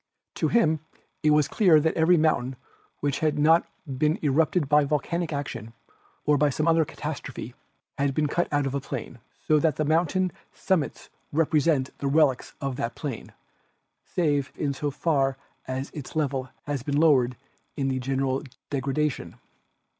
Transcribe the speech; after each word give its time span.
To 0.33 0.47
him 0.47 0.79
it 1.21 1.29
was 1.29 1.47
clear 1.47 1.79
that 1.79 1.93
every 1.93 2.17
mountain 2.17 2.55
which 3.01 3.19
had 3.19 3.37
not 3.37 3.67
been 3.85 4.17
erupted 4.23 4.67
by 4.67 4.83
volcanic 4.83 5.31
action 5.31 5.73
or 6.25 6.39
some 6.49 6.67
other 6.67 6.79
local 6.79 6.95
catas 6.95 7.19
trophe, 7.21 7.53
had 7.99 8.15
been 8.15 8.25
cut 8.25 8.51
out 8.51 8.65
of 8.65 8.73
a 8.73 8.79
plain, 8.79 9.19
so 9.47 9.59
that 9.59 9.75
the 9.75 9.85
mountain 9.85 10.31
66 10.53 10.69
MODERN 10.69 10.81
DEVELOPMENT 10.81 10.97
67 11.29 11.29
summits 11.29 11.31
represent 11.91 11.97
the 11.99 12.07
relics 12.07 12.53
of 12.59 12.77
that 12.77 12.95
plain, 12.95 13.31
save 14.03 14.51
in 14.55 14.73
so 14.73 14.89
far 14.89 15.37
as 15.67 15.91
its 15.91 16.15
level 16.15 16.49
has 16.63 16.81
been 16.81 16.97
lowered 16.97 17.37
in 17.77 17.89
the 17.89 17.99
general 17.99 18.41
degradation. 18.71 19.35